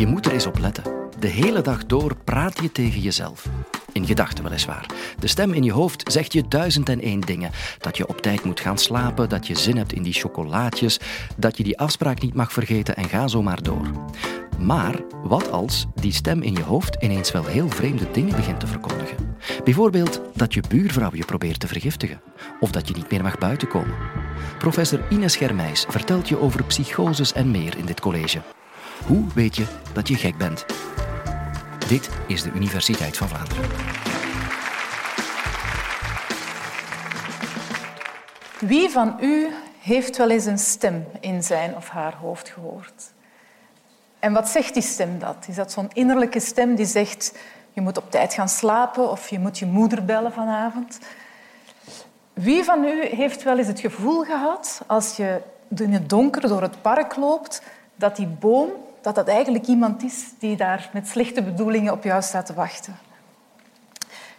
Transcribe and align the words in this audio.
Je 0.00 0.06
moet 0.06 0.26
er 0.26 0.32
eens 0.32 0.46
op 0.46 0.58
letten. 0.58 0.84
De 1.18 1.26
hele 1.26 1.60
dag 1.60 1.86
door 1.86 2.16
praat 2.24 2.60
je 2.62 2.72
tegen 2.72 3.00
jezelf. 3.00 3.46
In 3.92 4.06
gedachten 4.06 4.44
weliswaar. 4.44 4.86
De 5.18 5.26
stem 5.26 5.52
in 5.52 5.62
je 5.62 5.72
hoofd 5.72 6.12
zegt 6.12 6.32
je 6.32 6.48
duizend 6.48 6.88
en 6.88 7.00
één 7.00 7.20
dingen. 7.20 7.50
Dat 7.78 7.96
je 7.96 8.08
op 8.08 8.20
tijd 8.20 8.44
moet 8.44 8.60
gaan 8.60 8.78
slapen, 8.78 9.28
dat 9.28 9.46
je 9.46 9.54
zin 9.54 9.76
hebt 9.76 9.92
in 9.92 10.02
die 10.02 10.12
chocolaatjes, 10.12 11.00
dat 11.36 11.56
je 11.56 11.62
die 11.64 11.78
afspraak 11.78 12.20
niet 12.20 12.34
mag 12.34 12.52
vergeten 12.52 12.96
en 12.96 13.08
ga 13.08 13.28
zo 13.28 13.42
maar 13.42 13.62
door. 13.62 13.90
Maar 14.58 15.00
wat 15.22 15.50
als 15.50 15.86
die 15.94 16.12
stem 16.12 16.42
in 16.42 16.54
je 16.54 16.62
hoofd 16.62 16.96
ineens 17.00 17.32
wel 17.32 17.44
heel 17.44 17.68
vreemde 17.68 18.10
dingen 18.10 18.36
begint 18.36 18.60
te 18.60 18.66
verkondigen? 18.66 19.36
Bijvoorbeeld 19.64 20.20
dat 20.34 20.54
je 20.54 20.62
buurvrouw 20.68 21.10
je 21.12 21.24
probeert 21.24 21.60
te 21.60 21.68
vergiftigen, 21.68 22.20
of 22.60 22.70
dat 22.70 22.88
je 22.88 22.94
niet 22.94 23.10
meer 23.10 23.22
mag 23.22 23.38
buiten 23.38 23.68
komen. 23.68 23.94
Professor 24.58 25.00
Ines 25.08 25.36
Germijs 25.36 25.84
vertelt 25.88 26.28
je 26.28 26.40
over 26.40 26.64
psychoses 26.64 27.32
en 27.32 27.50
meer 27.50 27.78
in 27.78 27.86
dit 27.86 28.00
college. 28.00 28.40
Hoe 29.06 29.24
weet 29.34 29.56
je 29.56 29.66
dat 29.92 30.08
je 30.08 30.14
gek 30.14 30.36
bent? 30.36 30.66
Dit 31.88 32.08
is 32.26 32.42
de 32.42 32.50
Universiteit 32.54 33.16
van 33.16 33.28
Vlaanderen. 33.28 33.64
Wie 38.60 38.90
van 38.90 39.16
u 39.20 39.48
heeft 39.80 40.16
wel 40.16 40.30
eens 40.30 40.44
een 40.44 40.58
stem 40.58 41.06
in 41.20 41.42
zijn 41.42 41.76
of 41.76 41.88
haar 41.88 42.14
hoofd 42.14 42.48
gehoord? 42.48 43.12
En 44.18 44.32
wat 44.32 44.48
zegt 44.48 44.74
die 44.74 44.82
stem 44.82 45.18
dat? 45.18 45.36
Is 45.48 45.54
dat 45.54 45.72
zo'n 45.72 45.90
innerlijke 45.92 46.40
stem 46.40 46.74
die 46.74 46.86
zegt 46.86 47.38
je 47.72 47.80
moet 47.80 47.96
op 47.96 48.10
tijd 48.10 48.34
gaan 48.34 48.48
slapen 48.48 49.10
of 49.10 49.28
je 49.28 49.38
moet 49.38 49.58
je 49.58 49.66
moeder 49.66 50.04
bellen 50.04 50.32
vanavond? 50.32 50.98
Wie 52.32 52.64
van 52.64 52.84
u 52.84 53.06
heeft 53.06 53.42
wel 53.42 53.58
eens 53.58 53.66
het 53.66 53.80
gevoel 53.80 54.22
gehad 54.22 54.82
als 54.86 55.16
je 55.16 55.40
in 55.76 55.92
het 55.92 56.08
donker 56.08 56.48
door 56.48 56.62
het 56.62 56.82
park 56.82 57.16
loopt 57.16 57.62
dat 57.94 58.16
die 58.16 58.26
boom 58.26 58.70
dat 59.02 59.14
dat 59.14 59.28
eigenlijk 59.28 59.66
iemand 59.66 60.02
is 60.02 60.24
die 60.38 60.56
daar 60.56 60.90
met 60.92 61.08
slechte 61.08 61.42
bedoelingen 61.42 61.92
op 61.92 62.04
jou 62.04 62.22
staat 62.22 62.46
te 62.46 62.54
wachten? 62.54 62.98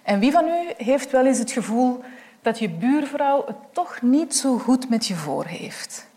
En 0.03 0.19
wie 0.19 0.31
van 0.31 0.47
u 0.47 0.83
heeft 0.83 1.11
wel 1.11 1.25
eens 1.25 1.37
het 1.37 1.51
gevoel 1.51 2.03
dat 2.41 2.59
je 2.59 2.69
buurvrouw 2.69 3.45
het 3.45 3.55
toch 3.71 4.01
niet 4.01 4.35
zo 4.35 4.57
goed 4.57 4.89
met 4.89 5.05
je 5.05 5.15
voor 5.15 5.45
heeft? 5.45 6.07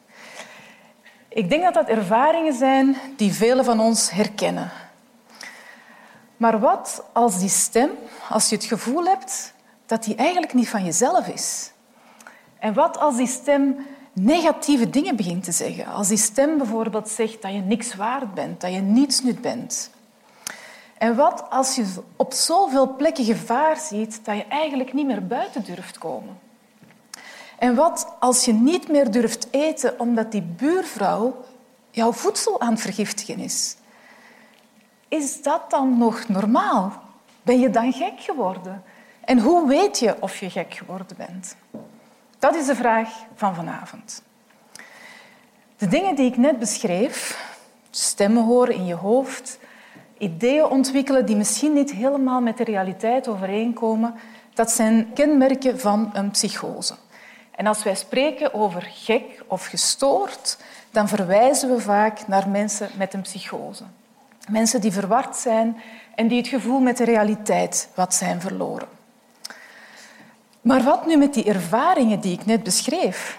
Ik 1.29 1.49
denk 1.49 1.63
dat 1.63 1.75
dat 1.75 1.89
ervaringen 1.89 2.55
zijn 2.55 2.97
die 3.17 3.33
velen 3.33 3.65
van 3.65 3.81
ons 3.81 4.11
herkennen. 4.11 4.71
Maar 6.37 6.61
wat 6.61 7.05
als 7.13 7.39
die 7.39 7.49
stem, 7.49 7.91
als 8.29 8.49
je 8.49 8.57
het 8.57 8.65
gevoel 8.65 9.05
hebt 9.05 9.53
dat 9.87 10.05
die 10.05 10.15
eigenlijk 10.15 10.55
niet 10.55 10.69
van 10.69 10.85
jezelf 10.85 11.29
is? 11.29 11.73
En 12.59 12.75
wat 12.75 12.99
als 12.99 13.17
die 13.17 13.27
stem 13.27 13.87
negatieve 14.15 14.91
dingen 14.91 15.17
begint 15.17 15.45
te 15.45 15.53
zeggen? 15.53 15.87
Als 15.87 16.09
die 16.09 16.17
stem 16.17 16.59
bijvoorbeeld 16.59 17.09
zegt 17.09 17.43
dat 17.43 17.53
je 17.53 17.61
niks 17.61 17.95
waard 17.95 18.35
bent, 18.35 18.61
dat 18.61 18.73
je 18.73 18.81
niets 18.81 19.23
nut 19.23 19.41
bent. 19.41 19.91
En 20.99 21.17
wat 21.17 21.45
als 21.51 21.75
je 21.75 21.87
op 22.17 22.33
zoveel 22.33 22.97
plekken 22.97 23.25
gevaar 23.25 23.77
ziet 23.77 24.25
dat 24.25 24.37
je 24.37 24.45
eigenlijk 24.45 24.93
niet 24.93 25.07
meer 25.07 25.27
buiten 25.27 25.65
durft 25.65 25.99
komen? 25.99 26.39
En 27.59 27.75
wat 27.75 28.15
als 28.21 28.45
je 28.45 28.53
niet 28.53 28.89
meer 28.89 29.11
durft 29.11 29.49
eten 29.51 30.01
omdat 30.01 30.33
die 30.33 30.43
buurvrouw 30.43 31.45
jouw 31.91 32.13
voedsel 32.13 32.61
aan 32.61 32.73
het 32.73 32.81
vergiftigen 32.81 33.39
is? 33.39 33.77
Is 35.09 35.43
dat 35.43 35.71
dan 35.71 35.99
nog 35.99 36.29
normaal? 36.29 37.03
Ben 37.43 37.61
je 37.61 37.71
dan 37.71 37.93
gek 37.93 38.21
geworden? 38.21 38.83
En 39.25 39.39
hoe 39.39 39.69
weet 39.69 39.99
je 39.99 40.17
of 40.21 40.37
je 40.37 40.51
gek 40.51 40.75
geworden 40.75 41.17
bent? 41.17 41.57
Dat 42.45 42.55
is 42.55 42.67
de 42.67 42.75
vraag 42.75 43.09
van 43.35 43.55
vanavond. 43.55 44.23
De 45.77 45.89
dingen 45.89 46.15
die 46.15 46.27
ik 46.27 46.37
net 46.37 46.59
beschreef, 46.59 47.45
stemmen 47.91 48.45
horen 48.45 48.75
in 48.75 48.87
je 48.87 48.95
hoofd, 48.95 49.59
ideeën 50.19 50.65
ontwikkelen 50.65 51.27
die 51.27 51.37
misschien 51.37 51.73
niet 51.73 51.93
helemaal 51.93 52.41
met 52.41 52.57
de 52.57 52.65
realiteit 52.65 53.29
overeenkomen, 53.29 54.15
dat 54.55 54.71
zijn 54.71 55.13
kenmerken 55.15 55.81
van 55.81 56.11
een 56.13 56.31
psychose. 56.31 56.95
En 57.51 57.67
als 57.67 57.83
wij 57.83 57.95
spreken 57.95 58.55
over 58.55 58.83
gek 58.83 59.43
of 59.47 59.67
gestoord, 59.67 60.59
dan 60.91 61.09
verwijzen 61.09 61.75
we 61.75 61.81
vaak 61.81 62.27
naar 62.27 62.49
mensen 62.49 62.91
met 62.97 63.15
een 63.15 63.23
psychose. 63.23 63.85
Mensen 64.51 64.81
die 64.81 64.93
verward 64.93 65.37
zijn 65.37 65.77
en 66.15 66.29
die 66.29 66.39
het 66.39 66.49
gevoel 66.49 66.81
met 66.81 66.97
de 66.97 67.05
realiteit 67.05 67.89
wat 67.95 68.15
zijn 68.15 68.41
verloren. 68.41 68.94
Maar 70.65 70.83
wat 70.83 71.07
nu 71.07 71.17
met 71.17 71.35
die 71.35 71.45
ervaringen 71.45 72.21
die 72.21 72.33
ik 72.33 72.47
net 72.47 72.63
beschreef? 72.63 73.39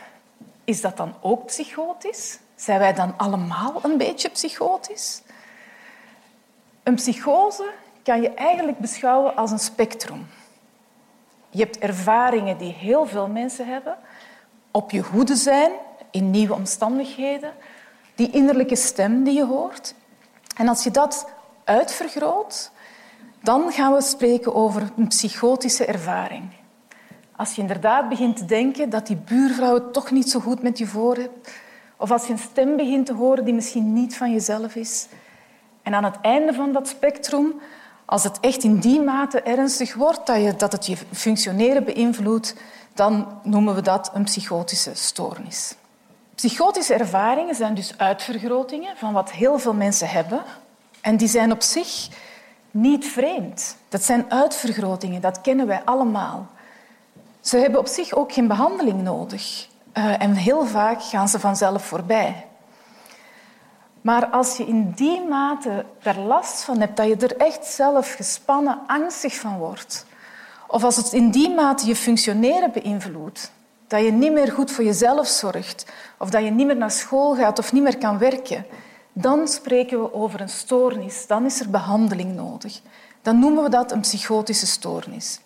Is 0.63 0.81
dat 0.81 0.97
dan 0.97 1.13
ook 1.21 1.45
psychotisch? 1.45 2.39
Zijn 2.55 2.79
wij 2.79 2.93
dan 2.93 3.13
allemaal 3.17 3.79
een 3.83 3.97
beetje 3.97 4.29
psychotisch? 4.29 5.21
Een 6.83 6.95
psychose 6.95 7.71
kan 8.03 8.21
je 8.21 8.33
eigenlijk 8.33 8.79
beschouwen 8.79 9.35
als 9.35 9.51
een 9.51 9.59
spectrum. 9.59 10.27
Je 11.49 11.59
hebt 11.63 11.77
ervaringen 11.77 12.57
die 12.57 12.73
heel 12.73 13.05
veel 13.05 13.27
mensen 13.27 13.67
hebben, 13.67 13.97
op 14.71 14.91
je 14.91 15.01
hoede 15.01 15.35
zijn 15.35 15.71
in 16.11 16.31
nieuwe 16.31 16.53
omstandigheden, 16.53 17.53
die 18.15 18.31
innerlijke 18.31 18.75
stem 18.75 19.23
die 19.23 19.33
je 19.33 19.45
hoort. 19.45 19.93
En 20.57 20.67
als 20.67 20.83
je 20.83 20.91
dat 20.91 21.27
uitvergroot, 21.63 22.71
dan 23.41 23.71
gaan 23.71 23.93
we 23.93 24.01
spreken 24.01 24.55
over 24.55 24.91
een 24.97 25.07
psychotische 25.07 25.85
ervaring. 25.85 26.63
Als 27.37 27.55
je 27.55 27.61
inderdaad 27.61 28.09
begint 28.09 28.37
te 28.37 28.45
denken 28.45 28.89
dat 28.89 29.07
die 29.07 29.15
buurvrouw 29.15 29.73
het 29.73 29.93
toch 29.93 30.11
niet 30.11 30.29
zo 30.29 30.39
goed 30.39 30.61
met 30.61 30.77
je 30.77 30.87
voor 30.87 31.15
hebt, 31.15 31.51
of 31.97 32.11
als 32.11 32.25
je 32.25 32.33
een 32.33 32.39
stem 32.39 32.75
begint 32.75 33.05
te 33.05 33.13
horen 33.13 33.45
die 33.45 33.53
misschien 33.53 33.93
niet 33.93 34.17
van 34.17 34.31
jezelf 34.31 34.75
is. 34.75 35.07
En 35.81 35.93
aan 35.93 36.03
het 36.03 36.17
einde 36.21 36.53
van 36.53 36.71
dat 36.71 36.87
spectrum, 36.87 37.53
als 38.05 38.23
het 38.23 38.39
echt 38.39 38.63
in 38.63 38.79
die 38.79 39.01
mate 39.01 39.41
ernstig 39.41 39.93
wordt 39.93 40.25
dat, 40.25 40.41
je, 40.41 40.55
dat 40.55 40.71
het 40.71 40.85
je 40.85 40.97
functioneren 41.11 41.83
beïnvloedt, 41.83 42.55
dan 42.93 43.39
noemen 43.43 43.75
we 43.75 43.81
dat 43.81 44.11
een 44.13 44.23
psychotische 44.23 44.91
stoornis. 44.93 45.75
Psychotische 46.35 46.93
ervaringen 46.93 47.55
zijn 47.55 47.73
dus 47.73 47.97
uitvergrotingen 47.97 48.97
van 48.97 49.13
wat 49.13 49.31
heel 49.31 49.59
veel 49.59 49.73
mensen 49.73 50.09
hebben. 50.09 50.43
En 51.01 51.17
die 51.17 51.27
zijn 51.27 51.51
op 51.51 51.61
zich 51.61 52.07
niet 52.71 53.05
vreemd. 53.05 53.77
Dat 53.89 54.03
zijn 54.03 54.25
uitvergrotingen, 54.31 55.21
dat 55.21 55.41
kennen 55.41 55.67
wij 55.67 55.81
allemaal. 55.85 56.47
Ze 57.45 57.57
hebben 57.57 57.79
op 57.79 57.87
zich 57.87 58.13
ook 58.13 58.31
geen 58.31 58.47
behandeling 58.47 59.01
nodig. 59.01 59.67
Uh, 59.93 60.21
en 60.21 60.33
heel 60.33 60.65
vaak 60.65 61.03
gaan 61.03 61.27
ze 61.27 61.39
vanzelf 61.39 61.85
voorbij. 61.85 62.45
Maar 64.01 64.27
als 64.27 64.57
je 64.57 64.65
in 64.65 64.91
die 64.91 65.21
mate 65.21 65.85
er 65.99 66.19
last 66.19 66.63
van 66.63 66.79
hebt, 66.79 66.97
dat 66.97 67.07
je 67.07 67.15
er 67.15 67.37
echt 67.37 67.65
zelf 67.65 68.13
gespannen, 68.13 68.79
angstig 68.87 69.35
van 69.35 69.57
wordt, 69.57 70.05
of 70.67 70.83
als 70.83 70.95
het 70.95 71.13
in 71.13 71.31
die 71.31 71.49
mate 71.49 71.87
je 71.87 71.95
functioneren 71.95 72.71
beïnvloedt, 72.71 73.51
dat 73.87 74.03
je 74.03 74.11
niet 74.11 74.31
meer 74.31 74.51
goed 74.51 74.71
voor 74.71 74.83
jezelf 74.83 75.27
zorgt, 75.27 75.85
of 76.17 76.29
dat 76.29 76.43
je 76.43 76.49
niet 76.49 76.67
meer 76.67 76.77
naar 76.77 76.91
school 76.91 77.35
gaat 77.35 77.59
of 77.59 77.71
niet 77.71 77.83
meer 77.83 77.97
kan 77.97 78.17
werken, 78.17 78.65
dan 79.13 79.47
spreken 79.47 80.01
we 80.01 80.13
over 80.13 80.41
een 80.41 80.49
stoornis. 80.49 81.27
Dan 81.27 81.45
is 81.45 81.59
er 81.59 81.69
behandeling 81.69 82.35
nodig. 82.35 82.81
Dan 83.21 83.39
noemen 83.39 83.63
we 83.63 83.69
dat 83.69 83.91
een 83.91 84.01
psychotische 84.01 84.67
stoornis. 84.67 85.39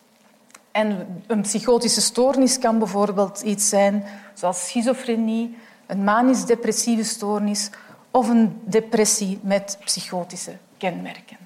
En 0.72 1.24
een 1.28 1.41
psychotische 1.41 2.02
stoornis 2.02 2.59
kan 2.59 2.80
bijvoorbeeld 2.80 3.41
iets 3.41 3.69
zijn 3.69 4.03
zoals 4.34 4.68
schizofrenie, 4.68 5.57
een 5.85 6.03
manisch-depressieve 6.03 7.03
stoornis 7.03 7.69
of 8.12 8.30
een 8.30 8.62
depressie 8.63 9.40
met 9.41 9.78
psychotische 9.84 10.58
kenmerken. 10.78 11.38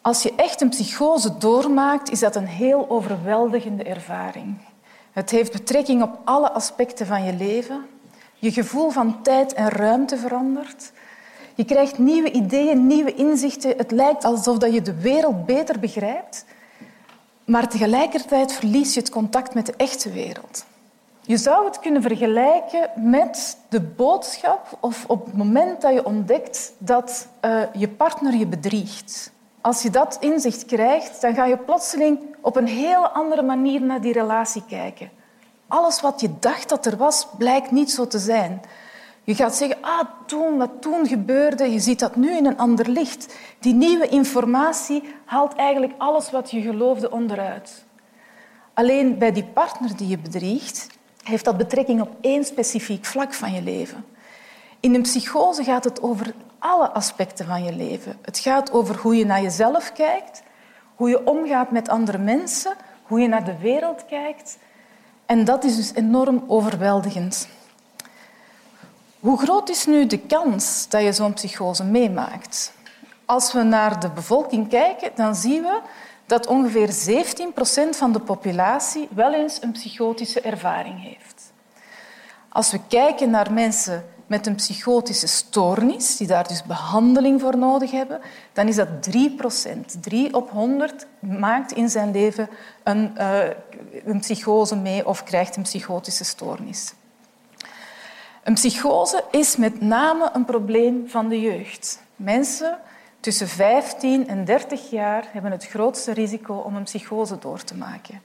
Als 0.00 0.22
je 0.22 0.34
echt 0.36 0.60
een 0.60 0.68
psychose 0.68 1.38
doormaakt, 1.38 2.10
is 2.10 2.20
dat 2.20 2.36
een 2.36 2.46
heel 2.46 2.90
overweldigende 2.90 3.82
ervaring. 3.82 4.58
Het 5.12 5.30
heeft 5.30 5.52
betrekking 5.52 6.02
op 6.02 6.18
alle 6.24 6.52
aspecten 6.52 7.06
van 7.06 7.24
je 7.24 7.32
leven. 7.32 7.86
Je 8.34 8.52
gevoel 8.52 8.90
van 8.90 9.22
tijd 9.22 9.52
en 9.52 9.68
ruimte 9.68 10.16
verandert. 10.16 10.92
Je 11.54 11.64
krijgt 11.64 11.98
nieuwe 11.98 12.30
ideeën, 12.30 12.86
nieuwe 12.86 13.14
inzichten. 13.14 13.76
Het 13.76 13.90
lijkt 13.90 14.24
alsof 14.24 14.70
je 14.70 14.82
de 14.82 15.00
wereld 15.00 15.46
beter 15.46 15.78
begrijpt 15.78 16.44
maar 17.44 17.68
tegelijkertijd 17.68 18.52
verlies 18.52 18.94
je 18.94 19.00
het 19.00 19.10
contact 19.10 19.54
met 19.54 19.66
de 19.66 19.74
echte 19.76 20.10
wereld. 20.10 20.64
Je 21.20 21.36
zou 21.36 21.64
het 21.64 21.78
kunnen 21.78 22.02
vergelijken 22.02 22.90
met 22.96 23.56
de 23.68 23.80
boodschap 23.80 24.78
of 24.80 25.04
op 25.06 25.24
het 25.24 25.36
moment 25.36 25.80
dat 25.80 25.92
je 25.92 26.04
ontdekt 26.04 26.72
dat 26.78 27.28
uh, 27.44 27.62
je 27.72 27.88
partner 27.88 28.34
je 28.34 28.46
bedriegt. 28.46 29.32
Als 29.60 29.82
je 29.82 29.90
dat 29.90 30.16
inzicht 30.20 30.64
krijgt, 30.64 31.20
dan 31.20 31.34
ga 31.34 31.44
je 31.44 31.56
plotseling 31.56 32.18
op 32.40 32.56
een 32.56 32.66
heel 32.66 33.08
andere 33.08 33.42
manier 33.42 33.82
naar 33.82 34.00
die 34.00 34.12
relatie 34.12 34.62
kijken. 34.68 35.10
Alles 35.68 36.00
wat 36.00 36.20
je 36.20 36.30
dacht 36.40 36.68
dat 36.68 36.86
er 36.86 36.96
was, 36.96 37.26
blijkt 37.38 37.70
niet 37.70 37.90
zo 37.90 38.06
te 38.06 38.18
zijn. 38.18 38.60
Je 39.24 39.34
gaat 39.34 39.54
zeggen, 39.54 39.78
ah, 39.80 40.08
toen, 40.26 40.58
wat 40.58 40.70
toen 40.80 41.06
gebeurde, 41.06 41.70
je 41.70 41.78
ziet 41.80 41.98
dat 41.98 42.16
nu 42.16 42.36
in 42.36 42.46
een 42.46 42.58
ander 42.58 42.88
licht. 42.88 43.34
Die 43.58 43.74
nieuwe 43.74 44.08
informatie 44.08 45.14
haalt 45.24 45.54
eigenlijk 45.54 45.92
alles 45.98 46.30
wat 46.30 46.50
je 46.50 46.60
geloofde 46.60 47.10
onderuit. 47.10 47.84
Alleen 48.74 49.18
bij 49.18 49.32
die 49.32 49.44
partner 49.44 49.96
die 49.96 50.08
je 50.08 50.18
bedriegt, 50.18 50.86
heeft 51.22 51.44
dat 51.44 51.56
betrekking 51.56 52.00
op 52.00 52.10
één 52.20 52.44
specifiek 52.44 53.04
vlak 53.04 53.34
van 53.34 53.52
je 53.52 53.62
leven. 53.62 54.04
In 54.80 54.94
een 54.94 55.02
psychose 55.02 55.64
gaat 55.64 55.84
het 55.84 56.02
over 56.02 56.34
alle 56.58 56.90
aspecten 56.90 57.46
van 57.46 57.64
je 57.64 57.72
leven. 57.72 58.16
Het 58.22 58.38
gaat 58.38 58.72
over 58.72 58.96
hoe 58.96 59.16
je 59.16 59.26
naar 59.26 59.42
jezelf 59.42 59.92
kijkt, 59.92 60.42
hoe 60.94 61.08
je 61.08 61.26
omgaat 61.26 61.70
met 61.70 61.88
andere 61.88 62.18
mensen, 62.18 62.72
hoe 63.02 63.20
je 63.20 63.28
naar 63.28 63.44
de 63.44 63.58
wereld 63.58 64.06
kijkt. 64.06 64.58
En 65.26 65.44
dat 65.44 65.64
is 65.64 65.76
dus 65.76 65.94
enorm 65.94 66.44
overweldigend. 66.46 67.48
Hoe 69.22 69.38
groot 69.38 69.68
is 69.68 69.86
nu 69.86 70.06
de 70.06 70.18
kans 70.18 70.88
dat 70.88 71.02
je 71.02 71.12
zo'n 71.12 71.32
psychose 71.32 71.84
meemaakt? 71.84 72.72
Als 73.24 73.52
we 73.52 73.62
naar 73.62 74.00
de 74.00 74.10
bevolking 74.10 74.68
kijken, 74.68 75.10
dan 75.14 75.34
zien 75.34 75.62
we 75.62 75.80
dat 76.26 76.46
ongeveer 76.46 76.92
17 76.92 77.52
procent 77.52 77.96
van 77.96 78.12
de 78.12 78.20
populatie 78.20 79.08
wel 79.14 79.34
eens 79.34 79.62
een 79.62 79.72
psychotische 79.72 80.40
ervaring 80.40 81.02
heeft. 81.02 81.52
Als 82.48 82.70
we 82.70 82.80
kijken 82.88 83.30
naar 83.30 83.52
mensen 83.52 84.04
met 84.26 84.46
een 84.46 84.54
psychotische 84.54 85.26
stoornis, 85.26 86.16
die 86.16 86.26
daar 86.26 86.48
dus 86.48 86.62
behandeling 86.62 87.40
voor 87.40 87.58
nodig 87.58 87.90
hebben, 87.90 88.20
dan 88.52 88.68
is 88.68 88.76
dat 88.76 89.02
3 89.02 89.34
procent. 89.34 90.02
3 90.02 90.34
op 90.34 90.50
100 90.50 91.06
maakt 91.18 91.72
in 91.72 91.88
zijn 91.88 92.10
leven 92.10 92.48
een, 92.82 93.14
uh, 93.18 93.38
een 94.04 94.20
psychose 94.20 94.76
mee 94.76 95.06
of 95.06 95.24
krijgt 95.24 95.56
een 95.56 95.62
psychotische 95.62 96.24
stoornis. 96.24 96.92
Een 98.42 98.54
psychose 98.54 99.24
is 99.30 99.56
met 99.56 99.80
name 99.80 100.30
een 100.32 100.44
probleem 100.44 101.08
van 101.08 101.28
de 101.28 101.40
jeugd. 101.40 102.02
Mensen 102.16 102.78
tussen 103.20 103.48
15 103.48 104.28
en 104.28 104.44
30 104.44 104.90
jaar 104.90 105.28
hebben 105.32 105.50
het 105.50 105.66
grootste 105.66 106.12
risico 106.12 106.54
om 106.54 106.76
een 106.76 106.82
psychose 106.82 107.38
door 107.38 107.64
te 107.64 107.74
maken. 107.74 108.22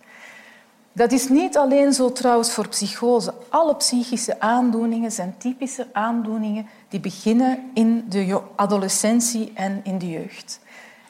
Dat 0.91 1.11
is 1.11 1.29
niet 1.29 1.57
alleen 1.57 1.93
zo 1.93 2.11
trouwens 2.11 2.51
voor 2.51 2.67
psychose. 2.67 3.33
Alle 3.49 3.75
psychische 3.75 4.39
aandoeningen 4.39 5.11
zijn 5.11 5.35
typische 5.37 5.87
aandoeningen 5.93 6.67
die 6.89 6.99
beginnen 6.99 7.71
in 7.73 8.05
de 8.09 8.41
adolescentie 8.55 9.51
en 9.53 9.79
in 9.83 9.97
de 9.97 10.09
jeugd. 10.09 10.59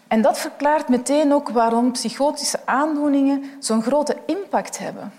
En 0.07 0.21
dat 0.21 0.37
verklaart 0.37 0.89
meteen 0.89 1.33
ook 1.33 1.49
waarom 1.49 1.91
psychotische 1.91 2.59
aandoeningen 2.65 3.43
zo'n 3.59 3.83
grote 3.83 4.17
impact 4.25 4.77
hebben. 4.77 5.11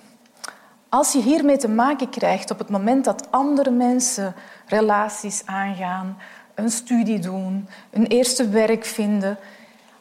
Als 0.88 1.12
je 1.12 1.22
hiermee 1.22 1.56
te 1.56 1.68
maken 1.68 2.08
krijgt 2.08 2.50
op 2.50 2.58
het 2.58 2.68
moment 2.68 3.04
dat 3.04 3.26
andere 3.30 3.70
mensen 3.70 4.34
relaties 4.66 5.42
aangaan, 5.44 6.18
een 6.54 6.70
studie 6.70 7.18
doen, 7.18 7.68
een 7.90 8.06
eerste 8.06 8.48
werk 8.48 8.84
vinden, 8.84 9.38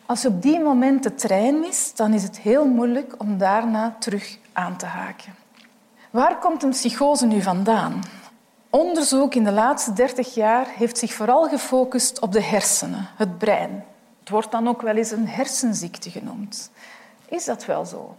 als 0.05 0.21
je 0.21 0.27
op 0.27 0.41
die 0.41 0.59
moment 0.59 1.03
de 1.03 1.15
trein 1.15 1.59
mist, 1.59 1.97
dan 1.97 2.13
is 2.13 2.23
het 2.23 2.39
heel 2.39 2.65
moeilijk 2.65 3.13
om 3.17 3.37
daarna 3.37 3.95
terug 3.99 4.37
aan 4.53 4.77
te 4.77 4.85
haken. 4.85 5.35
Waar 6.09 6.37
komt 6.37 6.63
een 6.63 6.69
psychose 6.69 7.25
nu 7.25 7.41
vandaan? 7.41 8.01
Onderzoek 8.69 9.35
in 9.35 9.43
de 9.43 9.51
laatste 9.51 9.93
30 9.93 10.33
jaar 10.33 10.67
heeft 10.75 10.97
zich 10.97 11.13
vooral 11.13 11.47
gefocust 11.47 12.19
op 12.19 12.31
de 12.31 12.41
hersenen, 12.41 13.07
het 13.15 13.37
brein. 13.37 13.83
Het 14.19 14.29
wordt 14.29 14.51
dan 14.51 14.67
ook 14.67 14.81
wel 14.81 14.95
eens 14.95 15.11
een 15.11 15.27
hersenziekte 15.27 16.09
genoemd. 16.09 16.71
Is 17.29 17.45
dat 17.45 17.65
wel 17.65 17.85
zo? 17.85 18.15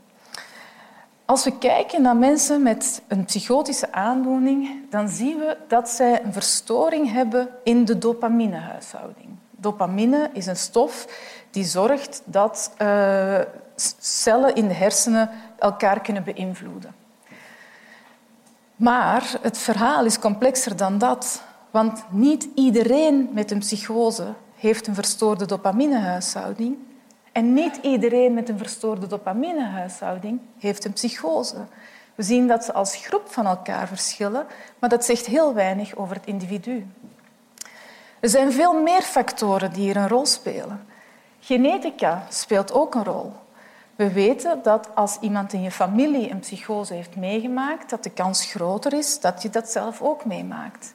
Als 1.31 1.45
we 1.45 1.59
kijken 1.59 2.03
naar 2.03 2.17
mensen 2.17 2.63
met 2.63 3.03
een 3.09 3.25
psychotische 3.25 3.93
aandoening, 3.93 4.91
dan 4.91 5.09
zien 5.09 5.39
we 5.39 5.57
dat 5.67 5.89
zij 5.89 6.25
een 6.25 6.33
verstoring 6.33 7.13
hebben 7.13 7.49
in 7.65 7.85
de 7.85 7.99
dopaminehuishouding. 7.99 9.29
Dopamine 9.51 10.31
is 10.33 10.47
een 10.47 10.57
stof 10.57 11.07
die 11.51 11.65
zorgt 11.65 12.23
dat 12.25 12.73
uh, 12.83 13.39
cellen 13.99 14.55
in 14.55 14.69
de 14.69 14.75
hersenen 14.75 15.31
elkaar 15.59 16.01
kunnen 16.01 16.25
beïnvloeden. 16.25 16.95
Maar 18.77 19.39
het 19.43 19.59
verhaal 19.59 20.05
is 20.05 20.19
complexer 20.19 20.77
dan 20.77 20.99
dat, 20.99 21.43
want 21.71 22.05
niet 22.11 22.49
iedereen 22.55 23.29
met 23.33 23.51
een 23.51 23.59
psychose 23.59 24.35
heeft 24.55 24.87
een 24.87 24.95
verstoorde 24.95 25.47
dopaminehuishouding 25.47 26.77
en 27.39 27.53
niet 27.53 27.79
iedereen 27.83 28.35
met 28.35 28.49
een 28.49 28.59
verstoorde 28.59 29.07
dopaminehuishouding 29.07 30.41
heeft 30.59 30.85
een 30.85 30.93
psychose. 30.93 31.57
We 32.15 32.23
zien 32.23 32.47
dat 32.47 32.65
ze 32.65 32.73
als 32.73 32.97
groep 32.97 33.33
van 33.33 33.47
elkaar 33.47 33.89
verschillen, 33.89 34.47
maar 34.79 34.91
dat 34.91 35.05
zegt 35.05 35.27
heel 35.27 35.55
weinig 35.55 35.97
over 35.97 36.17
het 36.17 36.27
individu. 36.27 36.87
Er 38.21 38.29
zijn 38.29 38.53
veel 38.53 38.83
meer 38.83 39.03
factoren 39.03 39.73
die 39.73 39.83
hier 39.83 39.97
een 39.97 40.09
rol 40.09 40.27
spelen. 40.27 40.87
Genetica 41.41 42.27
speelt 42.29 42.73
ook 42.73 42.95
een 42.95 43.05
rol. 43.05 43.33
We 43.97 44.13
weten 44.13 44.63
dat 44.63 44.89
als 44.95 45.19
iemand 45.21 45.53
in 45.53 45.63
je 45.63 45.71
familie 45.71 46.31
een 46.31 46.41
psychose 46.41 46.95
heeft 46.95 47.17
meegemaakt, 47.17 47.91
dat 47.91 48.03
de 48.03 48.11
kans 48.11 48.45
groter 48.45 48.93
is 48.93 49.21
dat 49.21 49.43
je 49.43 49.51
dat 49.51 49.71
zelf 49.71 50.03
ook 50.03 50.25
meemaakt. 50.25 50.95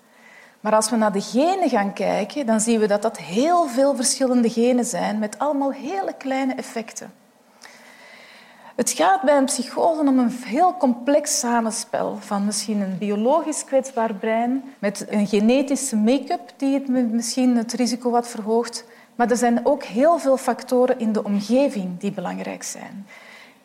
Maar 0.63 0.75
als 0.75 0.89
we 0.89 0.95
naar 0.95 1.11
de 1.11 1.21
genen 1.21 1.69
gaan 1.69 1.93
kijken, 1.93 2.45
dan 2.45 2.59
zien 2.59 2.79
we 2.79 2.87
dat 2.87 3.01
dat 3.01 3.17
heel 3.17 3.67
veel 3.67 3.95
verschillende 3.95 4.49
genen 4.49 4.85
zijn 4.85 5.19
met 5.19 5.39
allemaal 5.39 5.71
hele 5.71 6.13
kleine 6.17 6.53
effecten. 6.53 7.13
Het 8.75 8.91
gaat 8.91 9.21
bij 9.21 9.37
een 9.37 9.45
psychose 9.45 9.99
om 9.99 10.19
een 10.19 10.37
heel 10.45 10.77
complex 10.77 11.39
samenspel 11.39 12.17
van 12.19 12.45
misschien 12.45 12.81
een 12.81 12.97
biologisch 12.97 13.65
kwetsbaar 13.65 14.13
brein 14.13 14.63
met 14.79 15.05
een 15.09 15.27
genetische 15.27 15.95
make-up 15.95 16.53
die 16.57 16.73
het 16.73 16.87
misschien 17.11 17.57
het 17.57 17.73
risico 17.73 18.09
wat 18.09 18.27
verhoogt. 18.27 18.85
Maar 19.15 19.29
er 19.29 19.37
zijn 19.37 19.65
ook 19.65 19.83
heel 19.83 20.19
veel 20.19 20.37
factoren 20.37 20.99
in 20.99 21.11
de 21.11 21.23
omgeving 21.23 21.99
die 21.99 22.11
belangrijk 22.11 22.63
zijn. 22.63 23.07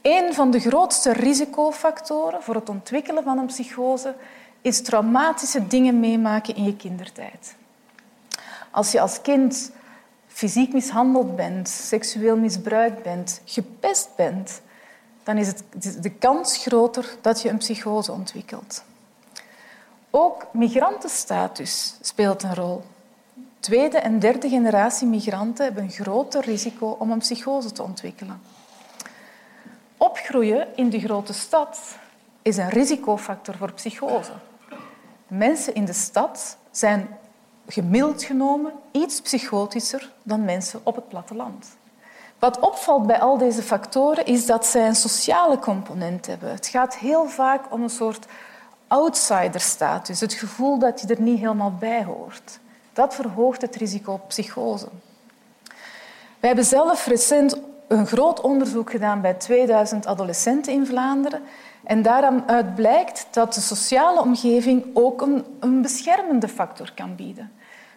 Een 0.02 0.34
van 0.34 0.50
de 0.50 0.60
grootste 0.60 1.12
risicofactoren 1.12 2.42
voor 2.42 2.54
het 2.54 2.68
ontwikkelen 2.68 3.22
van 3.24 3.38
een 3.38 3.46
psychose 3.46 4.14
is 4.62 4.82
traumatische 4.82 5.66
dingen 5.66 6.00
meemaken 6.00 6.56
in 6.56 6.64
je 6.64 6.76
kindertijd. 6.76 7.54
Als 8.70 8.92
je 8.92 9.00
als 9.00 9.20
kind 9.20 9.70
fysiek 10.26 10.72
mishandeld 10.72 11.36
bent, 11.36 11.68
seksueel 11.68 12.36
misbruikt 12.36 13.02
bent, 13.02 13.40
gepest 13.44 14.08
bent, 14.16 14.60
dan 15.22 15.36
is 15.36 15.46
het 15.46 16.02
de 16.02 16.10
kans 16.10 16.56
groter 16.56 17.16
dat 17.20 17.42
je 17.42 17.48
een 17.48 17.58
psychose 17.58 18.12
ontwikkelt. 18.12 18.84
Ook 20.10 20.46
migrantenstatus 20.52 21.94
speelt 22.00 22.42
een 22.42 22.54
rol. 22.54 22.82
Tweede 23.60 23.98
en 23.98 24.18
derde 24.18 24.48
generatie 24.48 25.06
migranten 25.06 25.64
hebben 25.64 25.82
een 25.82 25.90
groter 25.90 26.44
risico 26.44 26.96
om 26.98 27.10
een 27.10 27.18
psychose 27.18 27.72
te 27.72 27.82
ontwikkelen. 27.82 28.40
Opgroeien 29.96 30.68
in 30.76 30.90
de 30.90 31.00
grote 31.00 31.32
stad 31.32 31.98
is 32.42 32.56
een 32.56 32.68
risicofactor 32.68 33.56
voor 33.56 33.72
psychose. 33.72 34.32
Mensen 35.26 35.74
in 35.74 35.84
de 35.84 35.92
stad 35.92 36.56
zijn 36.70 37.08
gemiddeld 37.66 38.22
genomen 38.22 38.72
iets 38.92 39.20
psychotischer 39.20 40.12
dan 40.22 40.44
mensen 40.44 40.80
op 40.82 40.94
het 40.94 41.08
platteland. 41.08 41.66
Wat 42.38 42.58
opvalt 42.58 43.06
bij 43.06 43.20
al 43.20 43.38
deze 43.38 43.62
factoren 43.62 44.26
is 44.26 44.46
dat 44.46 44.66
zij 44.66 44.86
een 44.86 44.94
sociale 44.94 45.58
component 45.58 46.26
hebben. 46.26 46.50
Het 46.50 46.66
gaat 46.66 46.96
heel 46.96 47.28
vaak 47.28 47.72
om 47.72 47.82
een 47.82 47.90
soort 47.90 48.26
outsiderstatus, 48.88 50.20
het 50.20 50.32
gevoel 50.32 50.78
dat 50.78 51.00
je 51.00 51.06
er 51.06 51.20
niet 51.20 51.38
helemaal 51.38 51.74
bij 51.78 52.04
hoort. 52.04 52.58
Dat 52.92 53.14
verhoogt 53.14 53.62
het 53.62 53.76
risico 53.76 54.12
op 54.12 54.28
psychose. 54.28 54.88
Wij 56.40 56.48
hebben 56.48 56.64
zelf 56.64 57.06
recent 57.06 57.58
een 57.88 58.06
groot 58.06 58.40
onderzoek 58.40 58.90
gedaan 58.90 59.20
bij 59.20 59.34
2000 59.34 60.06
adolescenten 60.06 60.72
in 60.72 60.86
Vlaanderen. 60.86 61.42
En 61.84 62.02
daaruit 62.02 62.74
blijkt 62.74 63.26
dat 63.30 63.54
de 63.54 63.60
sociale 63.60 64.20
omgeving 64.20 64.84
ook 64.92 65.22
een, 65.22 65.44
een 65.60 65.82
beschermende 65.82 66.48
factor 66.48 66.92
kan 66.94 67.16
bieden. 67.16 67.50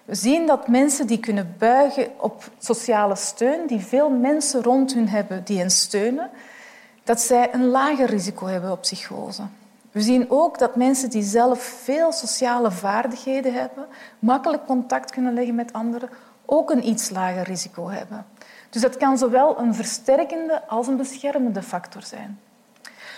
We 0.05 0.15
zien 0.15 0.48
dat 0.48 0.67
mensen 0.67 1.07
die 1.07 1.19
kunnen 1.19 1.55
buigen 1.57 2.07
op 2.17 2.43
sociale 2.60 3.15
steun, 3.15 3.67
die 3.67 3.79
veel 3.79 4.10
mensen 4.10 4.63
rond 4.63 4.93
hun 4.93 5.10
hebben 5.10 5.43
die 5.43 5.60
hen 5.60 5.71
steunen, 5.71 6.29
dat 7.03 7.21
zij 7.21 7.53
een 7.53 7.65
lager 7.65 8.05
risico 8.05 8.45
hebben 8.45 8.71
op 8.71 8.81
psychose. 8.81 9.41
We 9.91 10.01
zien 10.01 10.25
ook 10.29 10.60
dat 10.60 10.75
mensen 10.75 11.10
die 11.10 11.24
zelf 11.24 11.62
veel 11.83 12.12
sociale 12.12 12.71
vaardigheden 12.71 13.53
hebben, 13.53 13.86
makkelijk 14.19 14.65
contact 14.65 15.12
kunnen 15.12 15.33
leggen 15.33 15.55
met 15.55 15.74
anderen, 15.74 16.10
ook 16.45 16.71
een 16.71 16.88
iets 16.88 17.10
lager 17.10 17.43
risico 17.43 17.89
hebben. 17.89 18.25
Dus 18.72 18.82
dat 18.82 18.98
kan 18.98 19.18
zowel 19.18 19.60
een 19.60 19.75
versterkende 19.75 20.68
als 20.68 20.88
een 20.88 20.98
beschermende 20.98 21.62
factor 21.62 22.04
zijn. 22.04 22.40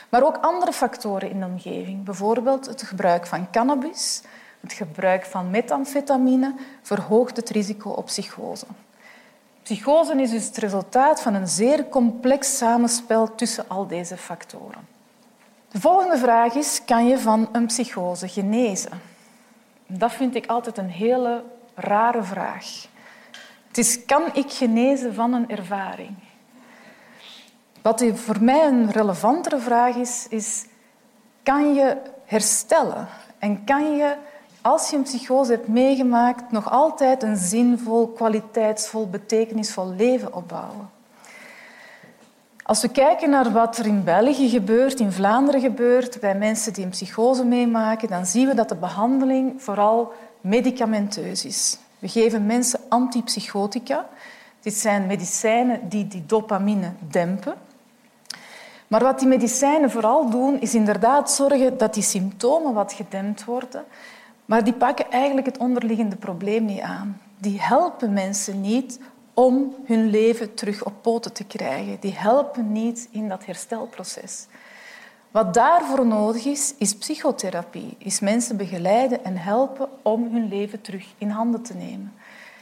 Maar 0.10 0.24
ook 0.24 0.38
andere 0.38 0.74
factoren 0.74 1.30
in 1.30 1.40
de 1.40 1.46
omgeving, 1.46 2.04
bijvoorbeeld 2.04 2.66
het 2.66 2.82
gebruik 2.82 3.26
van 3.26 3.50
cannabis, 3.52 4.22
het 4.60 4.74
gebruik 4.74 5.26
van 5.26 5.50
methamfetamine, 5.50 6.54
verhoogt 6.82 7.36
het 7.36 7.50
risico 7.50 7.90
op 7.90 8.06
psychose. 8.06 8.66
Psychose 9.64 10.22
is 10.22 10.30
dus 10.30 10.46
het 10.46 10.58
resultaat 10.58 11.22
van 11.22 11.34
een 11.34 11.48
zeer 11.48 11.90
complex 11.90 12.58
samenspel 12.58 13.36
tussen 13.36 13.70
al 13.70 13.88
deze 13.88 14.18
factoren. 14.18 14.88
De 15.72 15.80
volgende 15.80 16.18
vraag 16.18 16.54
is, 16.54 16.82
kan 16.86 17.08
je 17.08 17.20
van 17.20 17.50
een 17.52 17.66
psychose 17.66 18.28
genezen? 18.28 19.02
Dat 19.88 20.12
vind 20.12 20.36
ik 20.36 20.46
altijd 20.46 20.78
een 20.78 20.90
hele 20.90 21.44
rare 21.76 22.24
vraag. 22.24 22.88
Het 23.74 23.86
is, 23.86 24.06
kan 24.06 24.24
ik 24.34 24.52
genezen 24.52 25.14
van 25.14 25.34
een 25.34 25.50
ervaring? 25.50 26.16
Wat 27.82 28.04
voor 28.14 28.44
mij 28.44 28.68
een 28.68 28.92
relevantere 28.92 29.60
vraag 29.60 29.96
is, 29.96 30.26
is 30.30 30.66
kan 31.44 31.74
je 31.74 31.98
herstellen 32.26 33.08
en 33.40 33.64
kan 33.64 33.96
je 33.96 34.16
als 34.62 34.90
je 34.90 34.96
een 34.96 35.04
psychose 35.04 35.52
hebt 35.52 35.68
meegemaakt, 35.68 36.52
nog 36.52 36.72
altijd 36.72 37.24
een 37.24 37.38
zinvol, 37.38 38.08
kwaliteitsvol, 38.08 39.10
betekenisvol 39.10 39.94
leven 39.98 40.34
opbouwen. 40.34 40.90
Als 42.64 42.82
we 42.82 42.90
kijken 42.90 43.30
naar 43.30 43.52
wat 43.52 43.78
er 43.78 43.86
in 43.86 44.04
België 44.04 44.50
gebeurt, 44.50 45.00
in 45.00 45.12
Vlaanderen 45.12 45.62
gebeurt, 45.62 46.20
bij 46.20 46.36
mensen 46.36 46.74
die 46.74 46.84
een 46.84 46.90
psychose 46.90 47.46
meemaken, 47.46 48.10
dan 48.10 48.26
zien 48.26 48.48
we 48.48 48.56
dat 48.56 48.70
de 48.70 48.76
behandeling 48.76 49.62
vooral 49.62 50.14
medicamenteus 50.42 51.46
is. 51.46 51.78
We 52.04 52.10
geven 52.10 52.46
mensen 52.46 52.80
antipsychotica. 52.90 54.10
Dit 54.60 54.74
zijn 54.74 55.08
medicijnen 55.08 55.90
die 55.90 56.08
die 56.08 56.26
dopamine 56.26 56.92
dempen. 57.10 57.54
Maar 58.88 59.04
wat 59.04 59.20
die 59.20 59.28
medicijnen 59.28 59.92
vooral 59.92 60.30
doen, 60.30 60.62
is 60.62 60.76
inderdaad 60.76 61.32
zorgen 61.32 61.78
dat 61.78 61.94
die 61.94 62.04
symptomen 62.04 62.74
wat 62.74 62.94
gedempt 62.94 63.46
worden. 63.46 63.84
Maar 64.46 64.64
die 64.64 64.74
pakken 64.74 65.12
eigenlijk 65.12 65.48
het 65.48 65.58
onderliggende 65.58 66.16
probleem 66.16 66.66
niet 66.66 66.82
aan. 66.82 67.22
Die 67.38 67.62
helpen 67.62 68.14
mensen 68.14 68.62
niet 68.62 69.00
om 69.34 69.76
hun 69.86 70.10
leven 70.10 70.54
terug 70.54 70.86
op 70.86 70.94
poten 71.02 71.34
te 71.34 71.44
krijgen. 71.44 71.98
Die 72.00 72.14
helpen 72.16 72.72
niet 72.72 73.08
in 73.12 73.30
dat 73.30 73.46
herstelproces. 73.46 74.48
Wat 75.34 75.54
daarvoor 75.54 76.06
nodig 76.06 76.46
is, 76.46 76.74
is 76.78 76.96
psychotherapie. 76.96 77.96
Is 77.98 78.20
mensen 78.20 78.58
begeleiden 78.58 79.24
en 79.24 79.38
helpen 79.38 79.90
om 80.02 80.34
hun 80.34 80.48
leven 80.48 80.82
terug 80.82 81.06
in 81.18 81.30
handen 81.30 81.62
te 81.62 81.76
nemen. 81.76 82.14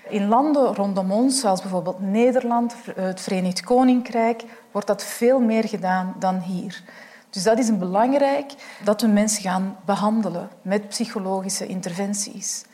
In 0.09 0.27
landen 0.27 0.75
rondom 0.75 1.11
ons, 1.11 1.39
zoals 1.39 1.61
bijvoorbeeld 1.61 1.99
Nederland, 1.99 2.75
het 2.95 3.21
Verenigd 3.21 3.61
Koninkrijk, 3.61 4.43
wordt 4.71 4.87
dat 4.87 5.03
veel 5.03 5.39
meer 5.39 5.67
gedaan 5.67 6.15
dan 6.19 6.39
hier. 6.39 6.83
Dus 7.29 7.43
dat 7.43 7.59
is 7.59 7.77
belangrijk 7.77 8.51
dat 8.83 9.01
we 9.01 9.07
mensen 9.07 9.41
gaan 9.41 9.77
behandelen 9.85 10.49
met 10.61 10.87
psychologische 10.87 11.67
interventies. 11.67 12.65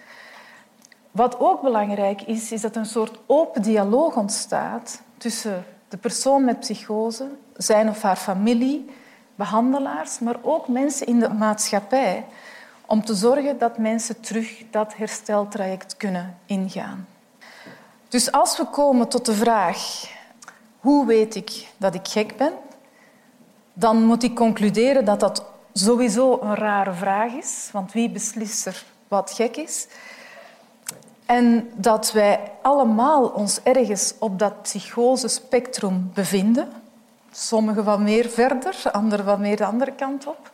Wat 1.11 1.39
ook 1.39 1.61
belangrijk 1.61 2.21
is, 2.21 2.51
is 2.51 2.61
dat 2.61 2.75
een 2.75 2.85
soort 2.85 3.19
open 3.25 3.61
dialoog 3.61 4.15
ontstaat 4.15 5.01
tussen 5.17 5.65
de 5.87 5.97
persoon 5.97 6.45
met 6.45 6.59
psychose, 6.59 7.29
zijn 7.55 7.89
of 7.89 8.01
haar 8.01 8.15
familie, 8.15 8.89
behandelaars, 9.37 10.19
maar 10.19 10.35
ook 10.41 10.67
mensen 10.67 11.07
in 11.07 11.19
de 11.19 11.29
maatschappij, 11.29 12.25
om 12.85 13.05
te 13.05 13.15
zorgen 13.15 13.57
dat 13.57 13.77
mensen 13.77 14.19
terug 14.21 14.63
dat 14.71 14.95
hersteltraject 14.95 15.97
kunnen 15.97 16.37
ingaan. 16.45 17.07
Dus 18.07 18.31
als 18.31 18.57
we 18.57 18.65
komen 18.65 19.07
tot 19.07 19.25
de 19.25 19.33
vraag 19.33 20.09
hoe 20.79 21.05
weet 21.05 21.35
ik 21.35 21.67
dat 21.77 21.95
ik 21.95 22.07
gek 22.07 22.37
ben, 22.37 22.53
dan 23.73 24.03
moet 24.03 24.23
ik 24.23 24.35
concluderen 24.35 25.05
dat 25.05 25.19
dat 25.19 25.45
sowieso 25.73 26.39
een 26.41 26.55
rare 26.55 26.93
vraag 26.93 27.33
is, 27.33 27.69
want 27.71 27.91
wie 27.91 28.09
beslist 28.09 28.65
er 28.65 28.85
wat 29.07 29.31
gek 29.31 29.57
is? 29.57 29.87
En 31.25 31.69
dat 31.75 32.11
wij 32.11 32.51
allemaal 32.61 33.27
ons 33.27 33.59
ergens 33.63 34.13
op 34.19 34.39
dat 34.39 34.61
psychosespectrum 34.61 36.11
bevinden. 36.13 36.69
Sommigen 37.31 37.83
wat 37.83 37.99
meer 37.99 38.29
verder, 38.29 38.81
anderen 38.91 39.25
wat 39.25 39.39
meer 39.39 39.57
de 39.57 39.65
andere 39.65 39.91
kant 39.95 40.27
op. 40.27 40.51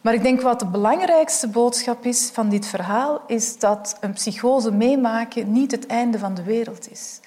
Maar 0.00 0.14
ik 0.14 0.22
denk 0.22 0.40
wat 0.40 0.58
de 0.58 0.66
belangrijkste 0.66 1.48
boodschap 1.48 2.04
is 2.04 2.30
van 2.32 2.48
dit 2.48 2.66
verhaal, 2.66 3.22
is 3.26 3.58
dat 3.58 3.96
een 4.00 4.12
psychose 4.12 4.72
meemaken 4.72 5.52
niet 5.52 5.70
het 5.70 5.86
einde 5.86 6.18
van 6.18 6.34
de 6.34 6.42
wereld 6.42 6.90
is. 6.90 7.20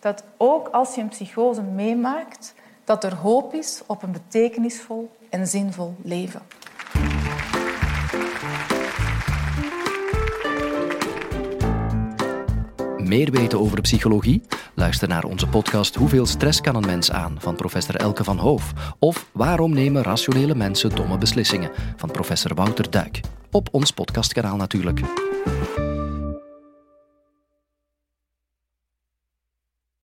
Dat 0.00 0.24
ook 0.36 0.68
als 0.68 0.94
je 0.94 1.00
een 1.00 1.08
psychose 1.08 1.62
meemaakt, 1.62 2.54
dat 2.84 3.04
er 3.04 3.14
hoop 3.14 3.54
is 3.54 3.82
op 3.86 4.02
een 4.02 4.12
betekenisvol 4.12 5.10
en 5.30 5.46
zinvol 5.46 5.94
leven. 6.02 6.42
Meer 13.04 13.30
weten 13.30 13.60
over 13.60 13.80
psychologie? 13.80 14.42
Luister 14.74 15.08
naar 15.08 15.24
onze 15.24 15.46
podcast 15.46 15.94
Hoeveel 15.94 16.26
stress 16.26 16.60
kan 16.60 16.74
een 16.74 16.86
mens 16.86 17.10
aan 17.10 17.36
van 17.38 17.56
professor 17.56 17.96
Elke 17.96 18.24
van 18.24 18.38
Hoof 18.38 18.72
of 18.98 19.26
Waarom 19.32 19.74
nemen 19.74 20.02
rationele 20.02 20.54
mensen 20.54 20.90
domme 20.90 21.18
beslissingen 21.18 21.70
van 21.96 22.10
professor 22.10 22.54
Wouter 22.54 22.90
Duik. 22.90 23.20
Op 23.50 23.68
ons 23.70 23.90
podcastkanaal 23.90 24.56
natuurlijk. 24.56 25.00